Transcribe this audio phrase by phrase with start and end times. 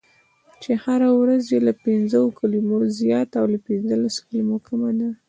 [0.61, 5.09] چې هره یوه یې له پنځو کلمو زیاته او له پنځلسو کلمو کمه ده: